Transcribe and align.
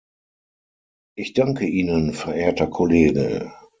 Ich 1.15 1.33
danke 1.33 1.67
Ihnen, 1.67 2.13
verehrter 2.13 2.65
Kollege. 2.65 3.53